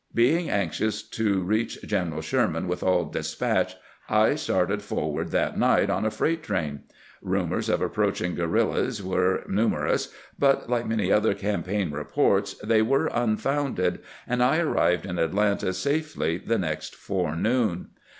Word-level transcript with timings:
Being 0.15 0.49
anxious 0.49 1.03
to 1.09 1.43
reach 1.43 1.79
General 1.83 2.21
Sherman 2.23 2.67
with 2.67 2.81
all 2.81 3.05
despatch, 3.05 3.75
I 4.09 4.33
started 4.33 4.81
forward 4.81 5.29
that 5.29 5.59
night 5.59 5.91
on 5.91 6.05
a 6.05 6.09
freight 6.09 6.41
train. 6.41 6.85
Rumors 7.21 7.69
of 7.69 7.83
approaching 7.83 8.33
guerrillas 8.33 9.03
were 9.03 9.43
numer 9.47 9.87
ous; 9.87 10.11
but, 10.39 10.67
like 10.67 10.87
many 10.87 11.11
other 11.11 11.35
campaign 11.35 11.91
reports, 11.91 12.55
they 12.63 12.81
were 12.81 13.11
unfounded, 13.13 13.99
and 14.27 14.41
I 14.41 14.57
arrived 14.57 15.05
in 15.05 15.19
Atlanta 15.19 15.71
safely 15.71 16.39
the 16.39 16.57
next 16.57 16.95
fore 16.95 17.35
noon. 17.35 17.89